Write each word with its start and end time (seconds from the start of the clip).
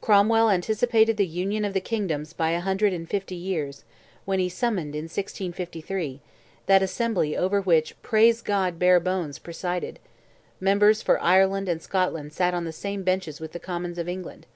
Cromwell 0.00 0.48
anticipated 0.48 1.18
the 1.18 1.26
union 1.26 1.62
of 1.62 1.74
the 1.74 1.80
kingdoms 1.82 2.32
by 2.32 2.52
a 2.52 2.60
hundred 2.60 2.94
and 2.94 3.06
fifty 3.06 3.34
years, 3.34 3.84
when 4.24 4.38
he 4.38 4.48
summoned, 4.48 4.94
in 4.94 5.02
1653, 5.04 6.22
that 6.64 6.82
assembly 6.82 7.36
over 7.36 7.60
which 7.60 7.94
"Praise 8.00 8.40
God 8.40 8.78
Barebones" 8.78 9.38
presided; 9.38 9.98
members 10.58 11.02
for 11.02 11.20
Ireland 11.20 11.68
and 11.68 11.82
Scotland 11.82 12.32
sat 12.32 12.54
on 12.54 12.64
the 12.64 12.72
same 12.72 13.02
benches 13.02 13.40
with 13.40 13.52
the 13.52 13.60
commons 13.60 13.98
of 13.98 14.08
England. 14.08 14.46